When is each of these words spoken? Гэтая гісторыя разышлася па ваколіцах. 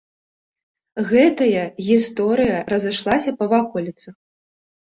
Гэтая 1.09 1.65
гісторыя 1.91 2.57
разышлася 2.73 3.31
па 3.43 3.51
ваколіцах. 3.55 4.15